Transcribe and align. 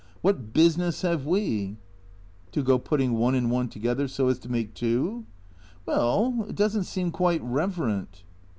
"What 0.23 0.51
business 0.51 1.03
have 1.03 1.27
we 1.27 1.77
""To 2.53 2.63
go 2.63 2.79
putting 2.79 3.13
one 3.19 3.35
and 3.35 3.51
one 3.51 3.69
together 3.69 4.07
so 4.07 4.29
as 4.29 4.39
to 4.39 4.49
make 4.49 4.73
two?"" 4.73 5.27
Well— 5.85 6.47
it 6.49 6.55
does 6.55 6.75
n't 6.75 6.87
seem 6.87 7.11
quite 7.11 7.43
reverent." 7.43 8.23